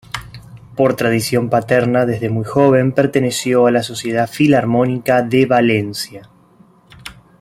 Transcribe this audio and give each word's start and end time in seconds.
Por 0.75 0.95
tradición 0.95 1.51
paterna, 1.51 2.07
desde 2.07 2.31
muy 2.31 2.43
joven 2.43 2.91
perteneció 2.91 3.67
a 3.67 3.71
la 3.71 3.83
Sociedad 3.83 4.27
Filarmónica 4.27 5.21
de 5.21 5.45
Valencia. 5.45 6.27